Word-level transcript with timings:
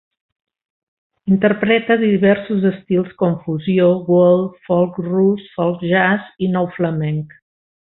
Interpreta 1.35 1.97
diversos 2.03 2.65
estils 2.69 3.13
com 3.19 3.37
fusió, 3.43 3.91
world, 4.15 4.57
folk 4.71 4.99
rus, 5.09 5.45
folk-jazz 5.61 6.35
i 6.47 6.51
nou 6.57 6.73
flamenc. 6.81 7.39